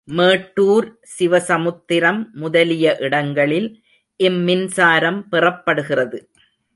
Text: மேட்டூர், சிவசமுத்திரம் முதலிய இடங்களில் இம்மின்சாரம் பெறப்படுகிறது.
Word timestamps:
மேட்டூர், 0.07 0.87
சிவசமுத்திரம் 1.19 2.31
முதலிய 2.31 2.95
இடங்களில் 2.99 3.83
இம்மின்சாரம் 4.23 5.19
பெறப்படுகிறது. 5.31 6.19